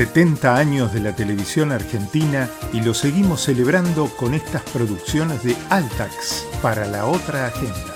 [0.00, 6.46] 70 años de la televisión argentina y lo seguimos celebrando con estas producciones de Altax
[6.62, 7.94] para la otra agenda.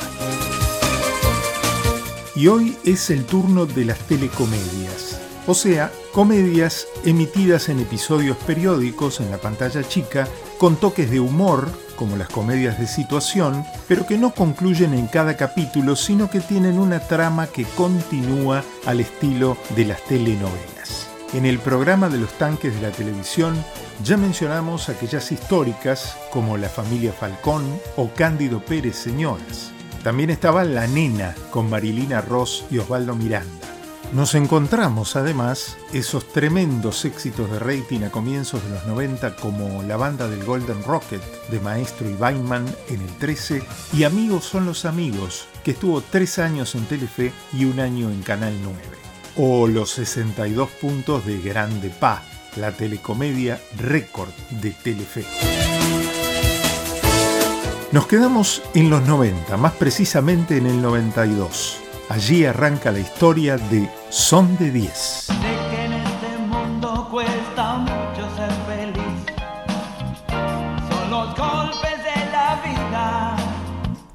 [2.37, 9.21] Y hoy es el turno de las telecomedias, o sea, comedias emitidas en episodios periódicos
[9.21, 10.29] en la pantalla chica
[10.59, 15.39] con toques de humor, como las comedias de situación, pero que no concluyen en cada
[15.39, 21.04] capítulo, sino que tienen una trama que continúa al estilo de las telenovelas.
[21.35, 23.57] En el programa de los tanques de la televisión
[24.05, 27.65] ya mencionamos aquellas históricas como La familia Falcón
[27.97, 29.73] o Cándido Pérez Señoras.
[30.05, 33.51] También estaba La Nena con Marilina Ross y Osvaldo Miranda.
[34.13, 39.97] Nos encontramos además esos tremendos éxitos de rating a comienzos de los 90 como la
[39.97, 43.61] banda del Golden Rocket de Maestro y Weinman en el 13
[43.93, 48.23] y Amigos son los amigos que estuvo tres años en Telefe y un año en
[48.23, 52.23] Canal 9 o los 62 puntos de Grande Pa,
[52.57, 55.25] la telecomedia récord de Telefe.
[57.93, 61.79] Nos quedamos en los 90, más precisamente en el 92.
[62.09, 65.29] Allí arranca la historia de Son de 10.
[65.71, 69.03] que en este mundo cuesta mucho ser feliz.
[70.91, 73.37] Son los golpes de la vida.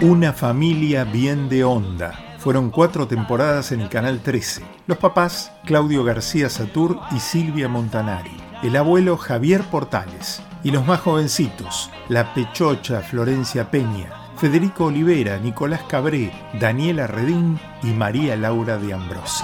[0.02, 2.29] Una familia bien de onda.
[2.40, 4.64] Fueron cuatro temporadas en el Canal 13.
[4.88, 8.32] Los papás, Claudio García Satur y Silvia Montanari.
[8.64, 10.42] El abuelo Javier Portales.
[10.64, 17.88] Y los más jovencitos, la pechocha Florencia Peña, Federico Olivera, Nicolás Cabré, Daniela Redín y
[17.88, 19.44] María Laura de Ambrosi.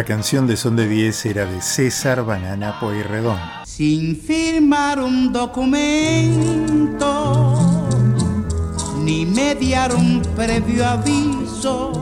[0.00, 3.36] La canción de Son de 10 era de César Banana Pueyrredón.
[3.66, 6.80] sin firmar un documento
[9.04, 11.92] ni mediar un previo aviso.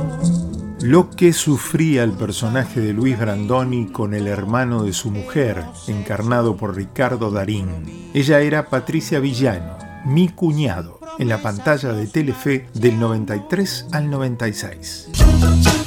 [0.81, 6.57] Lo que sufría el personaje de Luis Brandoni con el hermano de su mujer, encarnado
[6.57, 7.67] por Ricardo Darín.
[8.15, 15.78] Ella era Patricia Villano, mi cuñado, en la pantalla de Telefe del 93 al 96.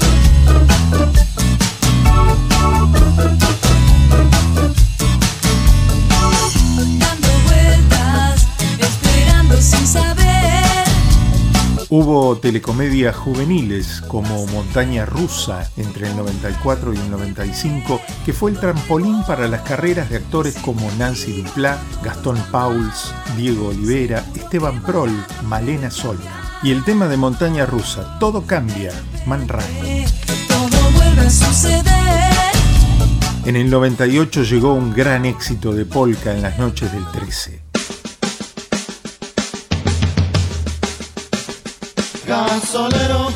[11.93, 18.57] Hubo telecomedias juveniles como Montaña Rusa entre el 94 y el 95, que fue el
[18.57, 25.11] trampolín para las carreras de actores como Nancy Duplá, Gastón Pauls, Diego Olivera, Esteban Prol,
[25.43, 26.59] Malena Solna.
[26.63, 28.93] Y el tema de Montaña Rusa, Todo cambia,
[29.25, 30.05] Man Ray.
[30.47, 31.83] Todo vuelve a suceder.
[33.43, 37.60] En el 98 llegó un gran éxito de polka en las noches del 13.
[42.31, 43.27] Gasolero,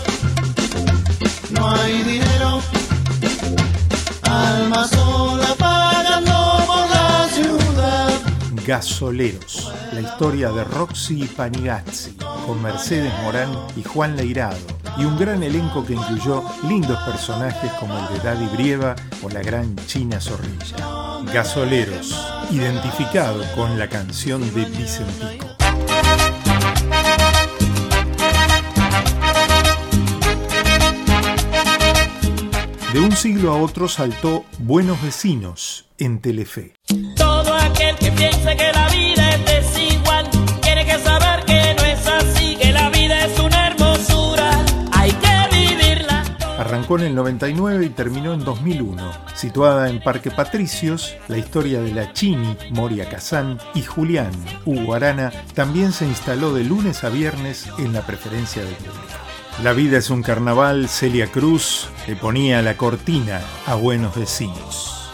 [1.52, 2.62] no hay dinero.
[4.22, 8.10] Alma sola pagando por la ciudad.
[8.66, 14.66] Gasoleros, la historia de Roxy Panigazzi, con Mercedes Morán y Juan Leirado,
[14.98, 19.42] y un gran elenco que incluyó lindos personajes como el de Daddy Brieva o la
[19.42, 20.78] gran China Zorrilla.
[21.34, 22.16] Gasoleros,
[22.50, 25.56] identificado con la canción de Vicentico.
[32.96, 36.76] De un siglo a otro saltó Buenos Vecinos en Telefe.
[37.18, 40.30] Todo aquel que piense que la vida es desigual
[40.62, 44.64] tiene que saber que no es así, que la vida es una hermosura,
[44.94, 46.24] hay que vivirla.
[46.58, 49.12] Arrancó en el 99 y terminó en 2001.
[49.36, 54.32] Situada en Parque Patricios, la historia de la Chini, Moria Kazán y Julián,
[54.64, 59.15] Hugo Arana, también se instaló de lunes a viernes en la preferencia del público.
[59.64, 65.10] La vida es un carnaval, Celia Cruz le ponía la cortina a buenos vecinos.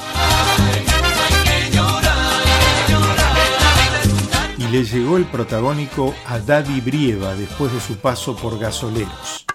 [4.57, 9.45] Y le llegó el protagónico a Daddy Brieva después de su paso por Gasoleros.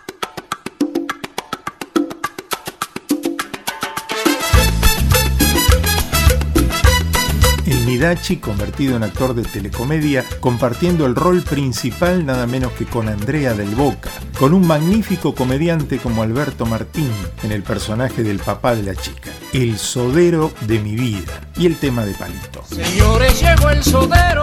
[7.86, 13.54] Midachi, convertido en actor de telecomedia, compartiendo el rol principal nada menos que con Andrea
[13.54, 14.10] del Boca,
[14.40, 17.08] con un magnífico comediante como Alberto Martín
[17.44, 21.76] en el personaje del papá de la chica, el sodero de mi vida, y el
[21.76, 22.64] tema de Palito.
[22.68, 24.42] Señores, llegó el sodero,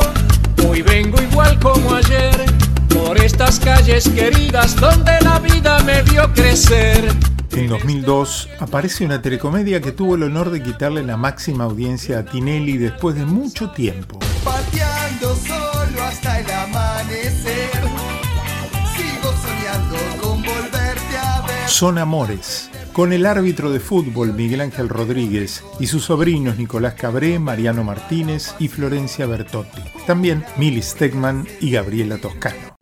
[0.66, 2.46] hoy vengo igual como ayer,
[2.88, 9.82] por estas calles queridas donde la vida me vio crecer en 2002 aparece una telecomedia
[9.82, 14.20] que tuvo el honor de quitarle la máxima audiencia a Tinelli después de mucho tiempo.
[14.44, 17.70] Pateando solo hasta el amanecer,
[18.96, 21.70] sigo soñando con volverte a ver.
[21.70, 27.40] Son amores, con el árbitro de fútbol Miguel Ángel Rodríguez y sus sobrinos Nicolás Cabré,
[27.40, 29.82] Mariano Martínez y Florencia Bertotti.
[30.08, 32.73] También Mili Stegman y Gabriela Toscano.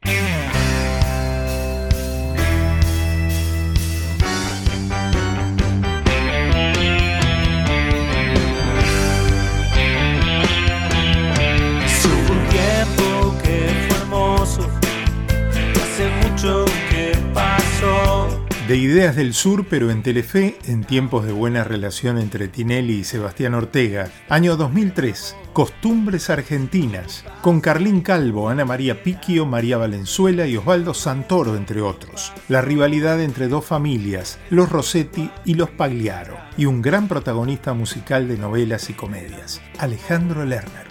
[18.72, 23.04] De Ideas del Sur, pero en Telefe, en tiempos de buena relación entre Tinelli y
[23.04, 30.56] Sebastián Ortega, año 2003, Costumbres Argentinas, con Carlín Calvo, Ana María Piquio, María Valenzuela y
[30.56, 32.32] Osvaldo Santoro, entre otros.
[32.48, 38.30] La rivalidad entre dos familias, los Rossetti y los Pagliaro, y un gran protagonista musical
[38.30, 40.88] de novelas y comedias, Alejandro Lerner.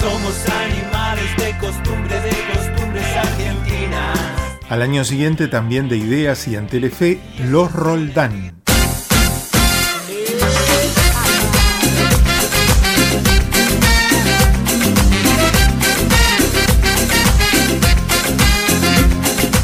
[0.00, 1.85] Somos animales de.
[4.68, 8.62] Al año siguiente también de Ideas y en Telefe, Los Roldán.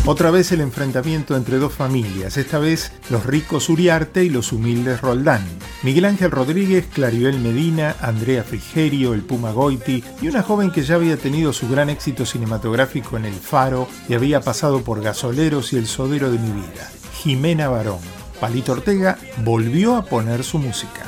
[0.05, 5.01] Otra vez el enfrentamiento entre dos familias, esta vez los ricos Uriarte y los humildes
[5.01, 5.43] Roldán.
[5.83, 10.95] Miguel Ángel Rodríguez, Claribel Medina, Andrea Frigerio, el Puma Goiti y una joven que ya
[10.95, 15.79] había tenido su gran éxito cinematográfico en El Faro y había pasado por Gasoleros y
[15.79, 17.99] El Sodero de mi vida, Jimena Barón.
[18.41, 21.03] Palito Ortega volvió a poner su música.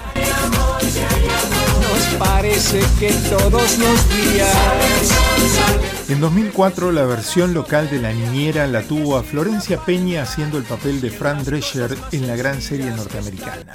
[1.81, 4.56] Nos parece que todos los días
[6.09, 10.65] En 2004 la versión local de La Niñera la tuvo a Florencia Peña haciendo el
[10.65, 13.67] papel de Fran Drescher en la gran serie norteamericana.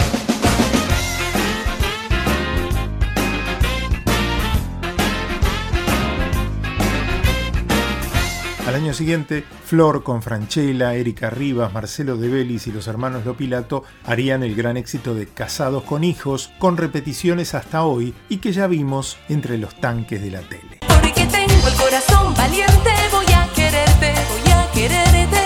[8.70, 13.84] Al año siguiente, Flor con Franchella, Erika Rivas, Marcelo De Bellis y los hermanos Lopilato
[14.06, 18.68] harían el gran éxito de Casados con Hijos, con repeticiones hasta hoy y que ya
[18.68, 20.82] vimos entre los tanques de la tele.
[20.88, 25.42] Porque tengo el corazón valiente, voy a quererte, voy a quererte.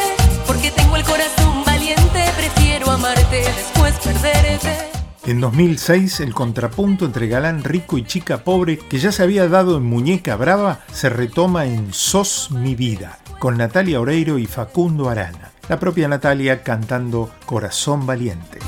[0.45, 4.92] Porque tengo el corazón valiente, prefiero amarte, después perderte.
[5.25, 9.77] En 2006, el contrapunto entre galán rico y chica pobre, que ya se había dado
[9.77, 15.53] en Muñeca Brava, se retoma en Sos mi vida, con Natalia Oreiro y Facundo Arana.
[15.69, 18.59] La propia Natalia cantando Corazón Valiente.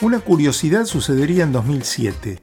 [0.00, 2.40] Una curiosidad sucedería en 2007.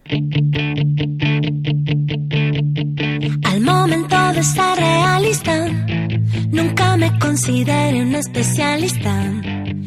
[3.45, 5.86] Al momento de estar realista,
[6.97, 9.13] me consideré un especialista.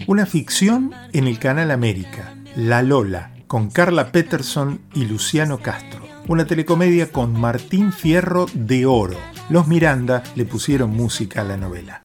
[0.07, 6.03] Una ficción en el canal América, La Lola, con Carla Peterson y Luciano Castro.
[6.29, 9.17] Una telecomedia con Martín Fierro de Oro.
[9.49, 12.01] Los Miranda le pusieron música a la novela.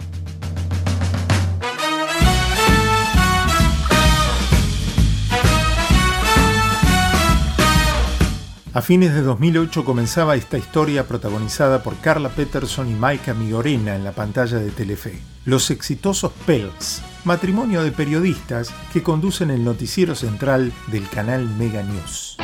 [8.76, 14.04] A fines de 2008 comenzaba esta historia protagonizada por Carla Peterson y Maika Migorena en
[14.04, 15.18] la pantalla de Telefe.
[15.46, 22.36] Los exitosos Pelts, matrimonio de periodistas que conducen el noticiero central del canal Mega News.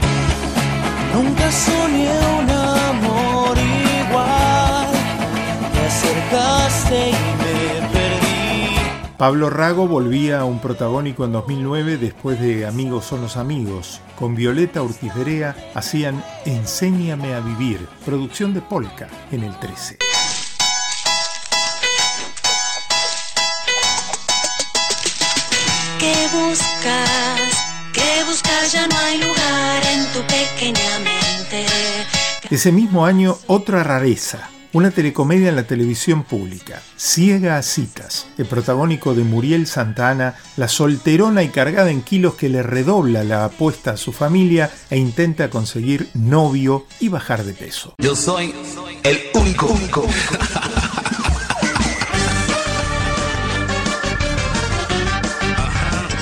[9.21, 14.01] Pablo Rago volvía a un protagónico en 2009 después de Amigos son los amigos.
[14.17, 19.99] Con Violeta Urquiz Berea hacían Enséñame a vivir, producción de Polka en el 13.
[25.99, 27.41] ¿Qué buscas?
[27.93, 28.73] ¿Qué buscas?
[28.73, 31.67] Ya no hay lugar en tu pequeña mente.
[32.49, 34.49] Ese mismo año, otra rareza.
[34.73, 40.69] Una telecomedia en la televisión pública, Ciega a citas, el protagónico de Muriel Santana, la
[40.69, 45.49] solterona y cargada en kilos que le redobla la apuesta a su familia e intenta
[45.49, 47.95] conseguir novio y bajar de peso.
[47.97, 48.55] Yo soy
[49.03, 50.07] el único, único.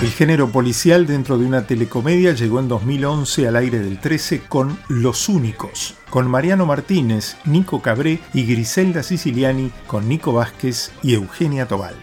[0.01, 4.79] El género policial dentro de una telecomedia llegó en 2011 al aire del 13 con
[4.87, 11.67] Los Únicos, con Mariano Martínez, Nico Cabré y Griselda Siciliani con Nico Vázquez y Eugenia
[11.67, 11.95] Tobal.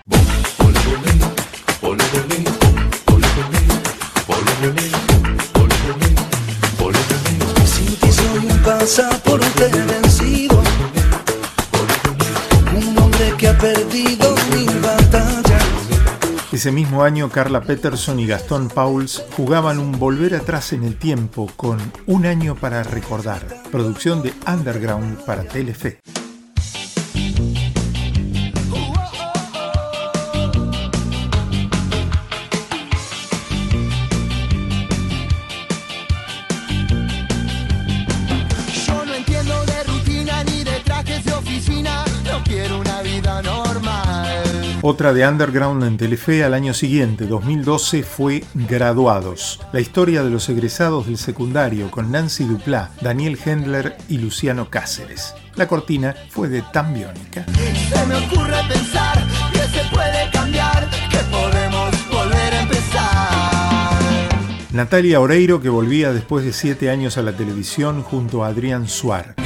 [12.75, 14.36] Un hombre que ha perdido.
[16.67, 21.49] Ese mismo año, Carla Peterson y Gastón Pauls jugaban un volver atrás en el tiempo
[21.55, 26.01] con Un año para recordar, producción de Underground para Telefe.
[44.89, 50.49] Otra de Underground en Telefe al año siguiente, 2012, fue Graduados, la historia de los
[50.49, 55.35] egresados del secundario con Nancy Duplá, Daniel Hendler y Luciano Cáceres.
[55.57, 57.47] La cortina fue de Tambiónica.
[57.89, 63.99] Se me ocurre pensar que se puede cambiar, que podemos volver a empezar.
[64.71, 69.46] Natalia Oreiro, que volvía después de siete años a la televisión junto a Adrián Suar.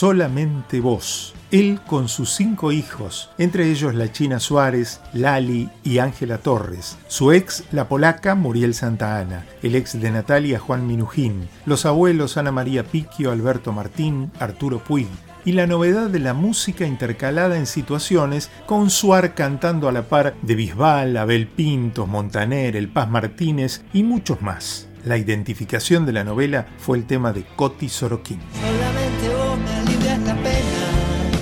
[0.00, 1.34] Solamente vos.
[1.50, 7.32] Él con sus cinco hijos, entre ellos la China Suárez, Lali y Ángela Torres, su
[7.32, 12.50] ex, la polaca Muriel Santa Ana, el ex de Natalia Juan Minujín, los abuelos Ana
[12.50, 15.08] María Piquio, Alberto Martín, Arturo Puig,
[15.44, 20.34] y la novedad de la música intercalada en situaciones con Suar cantando a la par
[20.40, 24.88] de Bisbal, Abel Pintos, Montaner, El Paz Martínez y muchos más.
[25.04, 28.40] La identificación de la novela fue el tema de Coti Sorokin.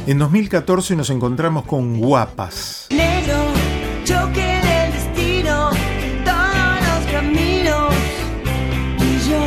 [0.09, 2.87] En 2014 nos encontramos con Guapas.
[2.89, 3.53] Negro,
[4.05, 5.69] choque del destino,
[6.25, 7.95] todos los caminos.
[9.01, 9.39] Y yo,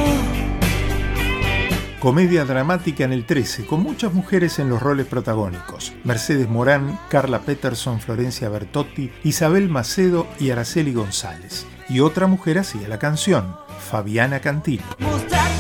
[2.00, 5.94] Comedia dramática en el 13, con muchas mujeres en los roles protagónicos.
[6.04, 11.66] Mercedes Morán, Carla Peterson, Florencia Bertotti, Isabel Macedo y Araceli González.
[11.90, 14.84] Y otra mujer hacía la canción, Fabiana Cantilo.
[15.00, 15.51] miserias.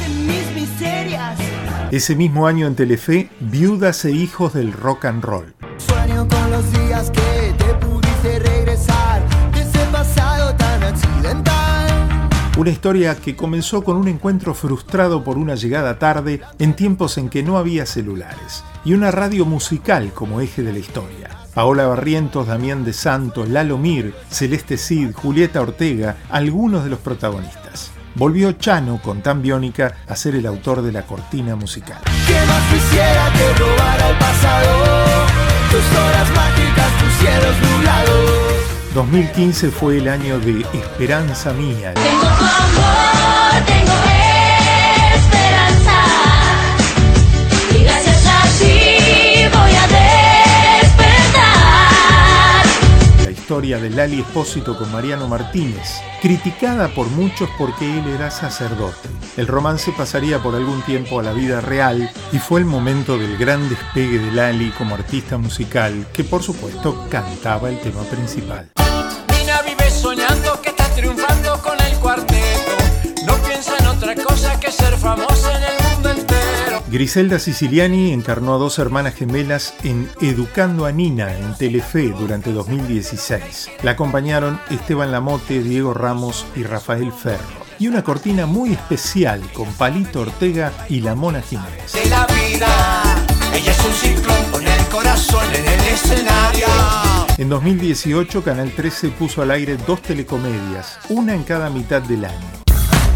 [1.91, 5.53] Ese mismo año en Telefe, Viudas e Hijos del Rock and Roll.
[5.75, 9.21] Sueño con los días que te pudiste regresar
[9.51, 12.29] de ese pasado tan accidental.
[12.57, 17.27] Una historia que comenzó con un encuentro frustrado por una llegada tarde en tiempos en
[17.27, 21.29] que no había celulares, y una radio musical como eje de la historia.
[21.53, 27.90] Paola Barrientos, Damián de Santos, Lalo Mir, Celeste Cid, Julieta Ortega, algunos de los protagonistas.
[28.15, 31.99] Volvió Chano con Tan Biónica a ser el autor de la cortina musical.
[32.27, 34.85] ¿Qué más quisiera que robara el pasado?
[35.71, 38.51] Tus horas mágicas, tus cielos nublados.
[38.93, 41.93] 2015 fue el año de Esperanza Mía.
[41.93, 44.20] Tengo tu amor, tengo
[53.51, 59.09] historia de Lali Espósito con Mariano Martínez, criticada por muchos porque él era sacerdote.
[59.35, 63.37] El romance pasaría por algún tiempo a la vida real y fue el momento del
[63.37, 68.69] gran despegue de Lali como artista musical, que por supuesto cantaba el tema principal.
[69.37, 72.71] Nina vive soñando que está triunfando con el cuarteto.
[73.25, 75.80] No piensa en otra cosa que ser famosa en el.
[76.91, 83.69] Griselda Siciliani encarnó a dos hermanas gemelas en Educando a Nina en Telefe durante 2016.
[83.81, 87.61] La acompañaron Esteban Lamote, Diego Ramos y Rafael Ferro.
[87.79, 91.93] Y una cortina muy especial con Palito Ortega y la Mona Jiménez.
[91.93, 96.67] De la vida, ella es un ciclón con el corazón en el escenario.
[97.37, 102.51] En 2018 Canal 13 puso al aire dos telecomedias, una en cada mitad del año.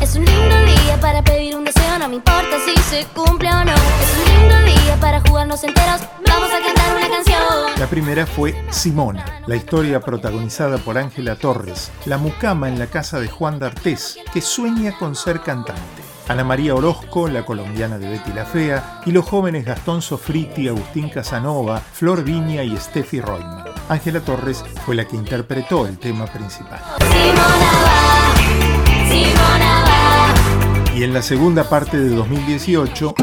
[0.01, 1.65] Es un lindo día para pedir un
[1.99, 3.73] no me importa si se cumple o no.
[3.73, 7.41] Es un lindo día para jugarnos enteros, vamos a cantar una canción.
[7.77, 13.19] La primera fue Simona, la historia protagonizada por Ángela Torres, la mucama en la casa
[13.19, 16.03] de Juan D'Artés, que sueña con ser cantante.
[16.27, 21.09] Ana María Orozco, la colombiana de Betty la Fea, y los jóvenes Gastón Sofriti, Agustín
[21.09, 23.65] Casanova, Flor Viña y Steffi Reutemann.
[23.87, 26.81] Ángela Torres fue la que interpretó el tema principal.
[26.99, 27.94] Simona
[30.95, 33.15] Y en la segunda parte de 2018,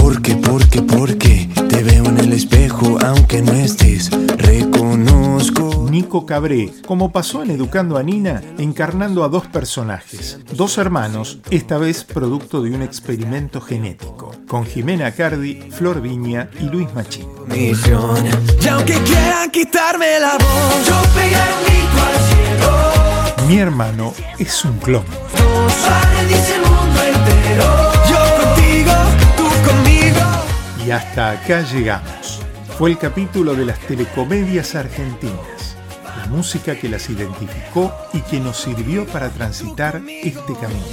[0.00, 4.10] Porque, porque, porque te veo en el espejo aunque no estés.
[4.36, 5.86] Reconozco.
[5.90, 11.78] Nico Cabré, como pasó en Educando a Nina, encarnando a dos personajes, dos hermanos, esta
[11.78, 17.26] vez producto de un experimento genético, con Jimena Cardi, Flor Viña y Luis Machín.
[17.48, 18.24] Misión.
[18.62, 23.48] Y aunque quieran quitarme la voz, yo pegaré un grito al cielo.
[23.48, 25.04] Mi hermano es un clon.
[27.56, 28.92] Yo contigo,
[29.36, 30.20] tú conmigo.
[30.84, 32.40] Y hasta acá llegamos.
[32.78, 38.58] Fue el capítulo de las telecomedias argentinas, la música que las identificó y que nos
[38.58, 40.84] sirvió para transitar este camino.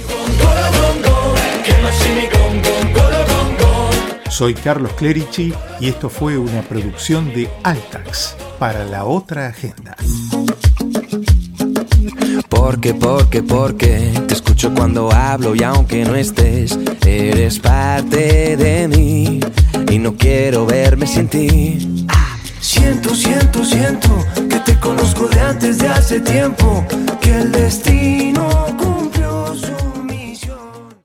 [4.30, 9.94] Soy Carlos Clerici y esto fue una producción de Altax para la otra agenda.
[12.48, 14.23] Porque, porque, porque
[14.74, 19.40] cuando hablo y aunque no estés, eres parte de mí
[19.90, 22.06] y no quiero verme sin ti.
[22.60, 24.08] Siento, siento, siento
[24.48, 26.84] que te conozco de antes de hace tiempo,
[27.20, 28.44] que el destino